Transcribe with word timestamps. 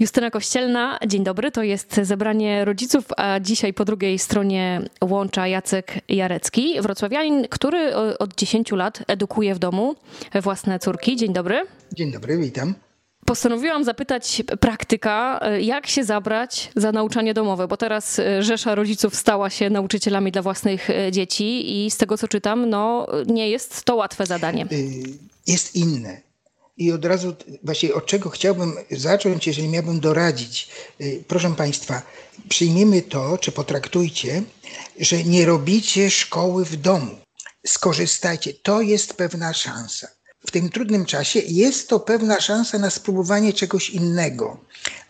Justyna 0.00 0.30
Kościelna, 0.30 0.98
dzień 1.06 1.24
dobry. 1.24 1.50
To 1.50 1.62
jest 1.62 2.00
zebranie 2.02 2.64
rodziców, 2.64 3.04
a 3.16 3.40
dzisiaj 3.40 3.74
po 3.74 3.84
drugiej 3.84 4.18
stronie 4.18 4.82
łącza 5.04 5.46
Jacek 5.46 5.94
Jarecki, 6.08 6.80
wrocławianin, 6.80 7.48
który 7.48 7.96
od 7.96 8.34
10 8.34 8.72
lat 8.72 9.02
edukuje 9.06 9.54
w 9.54 9.58
domu 9.58 9.96
własne 10.42 10.78
córki. 10.78 11.16
Dzień 11.16 11.32
dobry. 11.32 11.60
Dzień 11.92 12.12
dobry, 12.12 12.38
witam. 12.38 12.74
Postanowiłam 13.26 13.84
zapytać 13.84 14.42
praktyka, 14.60 15.40
jak 15.60 15.86
się 15.86 16.04
zabrać 16.04 16.70
za 16.76 16.92
nauczanie 16.92 17.34
domowe, 17.34 17.68
bo 17.68 17.76
teraz 17.76 18.20
rzesza 18.40 18.74
rodziców 18.74 19.14
stała 19.14 19.50
się 19.50 19.70
nauczycielami 19.70 20.32
dla 20.32 20.42
własnych 20.42 20.88
dzieci 21.10 21.84
i 21.84 21.90
z 21.90 21.96
tego 21.96 22.18
co 22.18 22.28
czytam, 22.28 22.68
no 22.68 23.06
nie 23.26 23.50
jest 23.50 23.84
to 23.84 23.96
łatwe 23.96 24.26
zadanie. 24.26 24.66
Y, 24.72 25.02
jest 25.46 25.76
inne 25.76 26.29
i 26.80 26.92
od 26.92 27.04
razu 27.04 27.36
właśnie 27.62 27.94
od 27.94 28.06
czego 28.06 28.30
chciałbym 28.30 28.76
zacząć, 28.90 29.46
jeżeli 29.46 29.68
miałbym 29.68 30.00
doradzić. 30.00 30.68
Y, 31.00 31.24
proszę 31.28 31.54
Państwa, 31.56 32.02
przyjmijmy 32.48 33.02
to, 33.02 33.38
czy 33.38 33.52
potraktujcie, 33.52 34.42
że 35.00 35.24
nie 35.24 35.46
robicie 35.46 36.10
szkoły 36.10 36.64
w 36.64 36.76
domu. 36.76 37.18
Skorzystajcie. 37.66 38.54
To 38.54 38.80
jest 38.80 39.14
pewna 39.14 39.54
szansa. 39.54 40.08
W 40.46 40.50
tym 40.50 40.70
trudnym 40.70 41.06
czasie 41.06 41.40
jest 41.40 41.88
to 41.88 42.00
pewna 42.00 42.40
szansa 42.40 42.78
na 42.78 42.90
spróbowanie 42.90 43.52
czegoś 43.52 43.90
innego. 43.90 44.60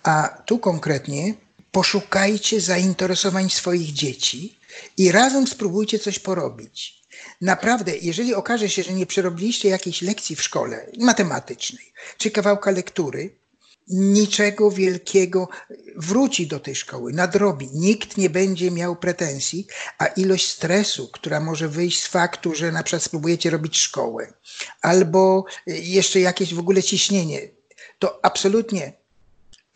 A 0.02 0.42
tu 0.47 0.59
konkretnie 0.59 1.34
poszukajcie 1.73 2.61
zainteresowań 2.61 3.50
swoich 3.50 3.92
dzieci 3.92 4.59
i 4.97 5.12
razem 5.12 5.47
spróbujcie 5.47 5.98
coś 5.98 6.19
porobić 6.19 7.00
naprawdę, 7.41 7.96
jeżeli 7.96 8.34
okaże 8.34 8.69
się, 8.69 8.82
że 8.82 8.92
nie 8.92 9.06
przerobiliście 9.06 9.69
jakiejś 9.69 10.02
lekcji 10.02 10.37
w 10.37 10.42
szkole 10.42 10.87
matematycznej, 10.98 11.92
czy 12.19 12.30
kawałka 12.30 12.70
lektury, 12.70 13.41
niczego 13.88 14.70
wielkiego 14.70 15.48
wróci 15.96 16.46
do 16.46 16.60
tej 16.60 16.74
szkoły, 16.74 17.12
nadrobi. 17.12 17.69
Nikt 17.73 18.16
nie 18.16 18.30
będzie 18.30 18.70
miał 18.70 18.97
pretensji, 18.97 19.67
a 19.98 20.06
ilość 20.06 20.50
stresu, 20.50 21.08
która 21.12 21.41
może 21.41 21.69
wyjść 21.69 22.02
z 22.02 22.06
faktu, 22.06 22.55
że 22.55 22.72
na 22.72 22.83
przykład 22.83 23.02
spróbujecie 23.02 23.50
robić 23.50 23.78
szkołę, 23.78 24.33
albo 24.83 25.45
jeszcze 25.67 26.20
jakieś 26.20 26.55
w 26.55 26.58
ogóle 26.58 26.83
ciśnienie, 26.83 27.41
to 27.98 28.24
absolutnie 28.24 28.92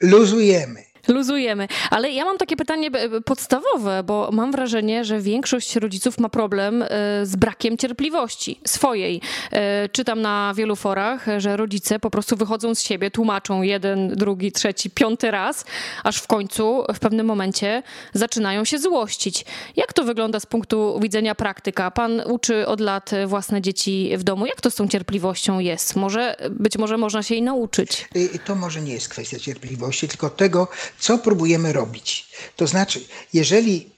luzujemy 0.00 0.93
Luzujemy. 1.08 1.68
Ale 1.90 2.10
ja 2.10 2.24
mam 2.24 2.38
takie 2.38 2.56
pytanie 2.56 2.90
podstawowe, 3.24 4.02
bo 4.02 4.30
mam 4.32 4.52
wrażenie, 4.52 5.04
że 5.04 5.20
większość 5.20 5.76
rodziców 5.76 6.18
ma 6.18 6.28
problem 6.28 6.82
e, 6.82 6.86
z 7.26 7.36
brakiem 7.36 7.78
cierpliwości 7.78 8.60
swojej. 8.66 9.20
E, 9.52 9.88
czytam 9.88 10.22
na 10.22 10.52
wielu 10.56 10.76
forach, 10.76 11.26
że 11.38 11.56
rodzice 11.56 11.98
po 11.98 12.10
prostu 12.10 12.36
wychodzą 12.36 12.74
z 12.74 12.82
siebie, 12.82 13.10
tłumaczą 13.10 13.62
jeden, 13.62 14.08
drugi, 14.08 14.52
trzeci, 14.52 14.90
piąty 14.90 15.30
raz, 15.30 15.64
aż 16.04 16.16
w 16.16 16.26
końcu 16.26 16.84
w 16.94 16.98
pewnym 16.98 17.26
momencie 17.26 17.82
zaczynają 18.14 18.64
się 18.64 18.78
złościć. 18.78 19.44
Jak 19.76 19.92
to 19.92 20.04
wygląda 20.04 20.40
z 20.40 20.46
punktu 20.46 21.00
widzenia 21.02 21.34
praktyka? 21.34 21.90
Pan 21.90 22.22
uczy 22.26 22.66
od 22.66 22.80
lat 22.80 23.10
własne 23.26 23.62
dzieci 23.62 24.10
w 24.16 24.22
domu. 24.22 24.46
Jak 24.46 24.60
to 24.60 24.70
z 24.70 24.74
tą 24.74 24.88
cierpliwością 24.88 25.58
jest? 25.58 25.96
Może, 25.96 26.36
być 26.50 26.78
może 26.78 26.98
można 26.98 27.22
się 27.22 27.34
jej 27.34 27.42
nauczyć. 27.42 28.08
To 28.44 28.54
może 28.54 28.80
nie 28.80 28.92
jest 28.92 29.08
kwestia 29.08 29.38
cierpliwości, 29.38 30.08
tylko 30.08 30.30
tego, 30.30 30.68
co 30.98 31.18
próbujemy 31.18 31.72
robić? 31.72 32.28
To 32.56 32.66
znaczy, 32.66 33.04
jeżeli 33.32 33.94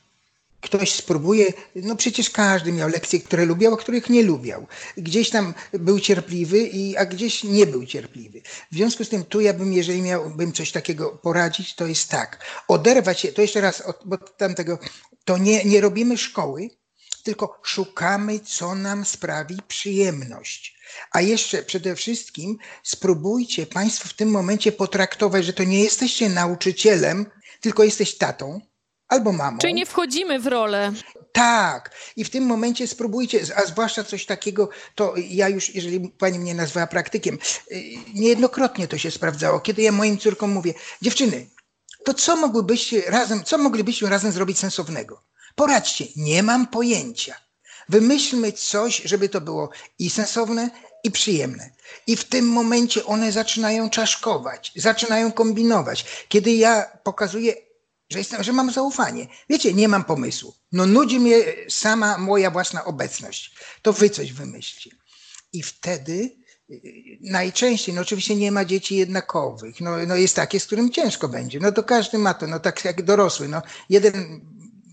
ktoś 0.61 0.93
spróbuje, 0.93 1.53
no 1.75 1.97
przecież 1.97 2.31
każdy 2.31 2.73
miał 2.73 2.89
lekcje, 2.89 3.21
które 3.21 3.45
lubiał, 3.45 3.75
a 3.75 3.77
których 3.77 4.11
nie 4.11 4.23
lubiał. 4.23 4.67
Gdzieś 4.97 5.31
tam 5.31 5.55
był 5.73 6.01
cierpliwy, 6.01 6.59
i, 6.59 6.97
a 6.97 7.07
gdzieś 7.07 7.45
nie 7.45 7.67
był 7.67 7.87
cierpliwy. 7.87 8.41
W 8.73 8.75
związku 8.75 9.05
z 9.05 9.09
tym 9.09 9.25
tu 9.25 9.41
ja 9.41 9.55
bym, 9.55 9.73
jeżeli 9.73 10.03
miałbym 10.03 10.53
coś 10.53 10.73
takiego 10.73 11.11
poradzić, 11.11 11.75
to 11.75 11.87
jest 11.87 12.09
tak. 12.09 12.45
Oderwać 12.69 13.21
się, 13.21 13.33
to 13.33 13.43
jeszcze 13.43 13.61
raz 13.61 13.81
od, 13.81 14.13
od 14.13 14.37
tamtego, 14.37 14.79
to 15.25 15.39
nie, 15.39 15.65
nie 15.65 15.81
robimy 15.81 16.19
szkoły, 16.19 16.71
tylko 17.27 17.61
szukamy, 17.63 18.41
co 18.41 18.75
nam 18.75 19.05
sprawi 19.05 19.59
przyjemność. 19.69 20.77
A 21.13 21.21
jeszcze 21.21 21.63
przede 21.63 21.97
wszystkim 21.97 22.59
spróbujcie 22.83 23.67
Państwo 23.67 24.09
w 24.09 24.15
tym 24.15 24.31
momencie 24.31 24.73
potraktować, 24.73 25.45
że 25.45 25.53
to 25.53 25.65
nie 25.65 25.81
jesteście 25.81 26.29
nauczycielem, 26.29 27.27
tylko 27.61 27.85
jesteś 27.85 28.19
tatą 28.19 28.61
albo 29.09 29.33
mamą. 29.33 29.59
Czyli 29.59 29.75
nie 29.75 29.87
wchodzimy 29.87 30.39
w 30.39 30.47
rolę. 30.47 30.93
Tak. 31.33 31.91
I 32.17 32.25
w 32.25 32.31
tym 32.31 32.45
momencie 32.45 32.87
spróbujcie, 32.87 33.41
a 33.57 33.67
zwłaszcza 33.67 34.05
coś 34.05 34.27
takiego, 34.27 34.69
to 34.95 35.15
ja 35.17 35.49
już, 35.49 35.75
jeżeli 35.75 36.09
pani 36.09 36.39
mnie 36.39 36.55
nazwała 36.55 36.87
praktykiem, 36.87 37.39
y, 37.73 37.83
niejednokrotnie 38.15 38.89
to 38.89 38.99
się 38.99 39.11
sprawdzało. 39.11 39.61
Kiedy 39.61 39.83
ja 39.83 39.93
moim 39.93 40.19
córkom 40.19 40.51
mówię, 40.51 40.75
dziewczyny, 41.03 41.47
to 42.05 42.15
co 42.15 42.37
mogłybyście 42.37 43.03
razem, 43.07 43.45
co 43.45 43.59
moglibyśmy 43.59 44.09
razem 44.09 44.33
zrobić 44.33 44.59
sensownego? 44.59 45.23
Poradźcie, 45.57 46.07
nie 46.17 46.43
mam 46.43 46.67
pojęcia. 46.67 47.35
Wymyślmy 47.89 48.53
coś, 48.53 49.03
żeby 49.05 49.29
to 49.29 49.41
było 49.41 49.71
i 49.99 50.11
sensowne, 50.11 50.71
i 51.05 51.11
przyjemne. 51.11 51.71
I 52.07 52.17
w 52.17 52.25
tym 52.25 52.49
momencie 52.49 53.05
one 53.05 53.33
zaczynają 53.33 53.91
czaszkować, 53.91 54.73
zaczynają 54.77 55.33
kombinować. 55.33 56.05
Kiedy 56.29 56.53
ja 56.53 56.83
pokazuję, 57.03 57.55
że, 58.11 58.19
jestem, 58.19 58.43
że 58.43 58.53
mam 58.53 58.73
zaufanie, 58.73 59.27
wiecie, 59.49 59.75
nie 59.75 59.89
mam 59.89 60.05
pomysłu. 60.05 60.55
No 60.73 60.87
nudzi 60.87 61.21
mnie 61.21 61.37
sama 61.69 62.19
moja 62.19 62.51
własna 62.51 62.85
obecność. 62.85 63.55
To 63.83 63.93
wy 63.93 64.11
coś 64.11 64.33
wymyślcie. 64.33 64.91
I 65.53 65.63
wtedy 65.63 66.37
y, 66.71 67.19
najczęściej, 67.21 67.95
no 67.95 68.01
oczywiście 68.01 68.37
nie 68.37 68.53
ma 68.53 68.65
dzieci 68.65 68.97
jednakowych, 68.97 69.81
no, 69.81 69.97
no 70.07 70.17
jest 70.17 70.37
takie, 70.37 70.61
z 70.61 70.67
którym 70.67 70.91
ciężko 70.91 71.29
będzie, 71.29 71.61
no 71.61 71.73
to 71.73 71.83
każdy 71.83 72.19
ma 72.19 72.35
to, 72.35 72.47
no 72.47 72.61
tak 72.61 72.85
jak 72.85 73.03
dorosły, 73.03 73.49
no 73.49 73.63
jeden 73.91 74.41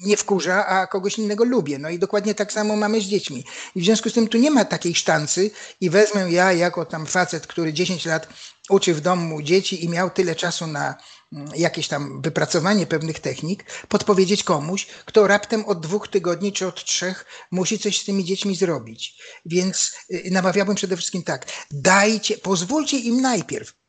nie 0.05 0.17
wkurza, 0.17 0.67
a 0.67 0.87
kogoś 0.87 1.17
innego 1.17 1.43
lubię. 1.43 1.79
No 1.79 1.89
i 1.89 1.99
dokładnie 1.99 2.35
tak 2.35 2.53
samo 2.53 2.75
mamy 2.75 3.01
z 3.01 3.03
dziećmi. 3.03 3.43
I 3.75 3.81
w 3.81 3.85
związku 3.85 4.09
z 4.09 4.13
tym 4.13 4.27
tu 4.27 4.37
nie 4.37 4.51
ma 4.51 4.65
takiej 4.65 4.95
sztancy 4.95 5.51
i 5.81 5.89
wezmę 5.89 6.31
ja 6.31 6.53
jako 6.53 6.85
tam 6.85 7.05
facet, 7.05 7.47
który 7.47 7.73
10 7.73 8.05
lat 8.05 8.27
uczy 8.69 8.93
w 8.93 9.01
domu 9.01 9.41
dzieci 9.41 9.85
i 9.85 9.89
miał 9.89 10.09
tyle 10.09 10.35
czasu 10.35 10.67
na 10.67 10.95
mm, 11.33 11.47
jakieś 11.55 11.87
tam 11.87 12.21
wypracowanie 12.21 12.87
pewnych 12.87 13.19
technik, 13.19 13.65
podpowiedzieć 13.87 14.43
komuś, 14.43 14.87
kto 15.05 15.27
raptem 15.27 15.65
od 15.65 15.79
dwóch 15.79 16.07
tygodni 16.07 16.51
czy 16.51 16.67
od 16.67 16.85
trzech 16.85 17.25
musi 17.51 17.79
coś 17.79 18.01
z 18.01 18.05
tymi 18.05 18.23
dziećmi 18.23 18.55
zrobić. 18.55 19.21
Więc 19.45 19.95
y, 20.11 20.29
namawiałbym 20.31 20.75
przede 20.75 20.97
wszystkim 20.97 21.23
tak, 21.23 21.45
dajcie, 21.71 22.37
pozwólcie 22.37 22.97
im 22.97 23.21
najpierw 23.21 23.82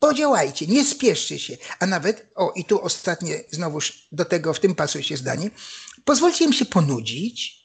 Podziałajcie, 0.00 0.66
nie 0.66 0.84
spieszcie 0.84 1.38
się. 1.38 1.56
A 1.80 1.86
nawet, 1.86 2.26
o 2.34 2.52
i 2.56 2.64
tu 2.64 2.82
ostatnie, 2.82 3.44
znowuż 3.50 4.08
do 4.12 4.24
tego 4.24 4.54
w 4.54 4.60
tym 4.60 4.74
pasuje 4.74 5.04
się 5.04 5.16
zdanie, 5.16 5.50
pozwólcie 6.04 6.44
im 6.44 6.52
się 6.52 6.64
ponudzić 6.64 7.60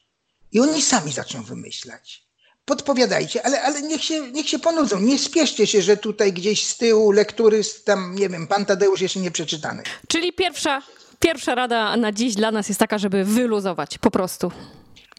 i 0.52 0.60
oni 0.60 0.82
sami 0.82 1.12
zaczną 1.12 1.42
wymyślać. 1.42 2.26
Podpowiadajcie, 2.64 3.46
ale, 3.46 3.62
ale 3.62 3.82
niech, 3.82 4.04
się, 4.04 4.32
niech 4.32 4.48
się 4.48 4.58
ponudzą. 4.58 5.00
Nie 5.00 5.18
spieszcie 5.18 5.66
się, 5.66 5.82
że 5.82 5.96
tutaj 5.96 6.32
gdzieś 6.32 6.66
z 6.66 6.76
tyłu 6.76 7.10
lektury, 7.10 7.60
tam, 7.84 8.14
nie 8.14 8.28
wiem, 8.28 8.46
pan 8.46 8.66
Tadeusz 8.66 9.00
jeszcze 9.00 9.20
nie 9.20 9.30
przeczytany. 9.30 9.82
Czyli 10.08 10.32
pierwsza, 10.32 10.82
pierwsza 11.20 11.54
rada 11.54 11.96
na 11.96 12.12
dziś 12.12 12.34
dla 12.34 12.50
nas 12.50 12.68
jest 12.68 12.80
taka, 12.80 12.98
żeby 12.98 13.24
wyluzować, 13.24 13.98
po 13.98 14.10
prostu. 14.10 14.52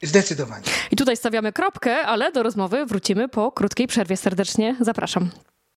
Zdecydowanie. 0.04 0.66
I 0.92 0.96
tutaj 0.96 1.18
stawiamy 1.18 1.54
kropkę, 1.54 2.02
ale 2.02 2.32
do 2.32 2.44
rozmowy 2.44 2.86
wrócimy 2.86 3.30
po 3.30 3.52
krótkiej 3.52 3.88
przerwie. 3.88 4.18
Serdecznie 4.18 4.76
zapraszam. 4.82 5.30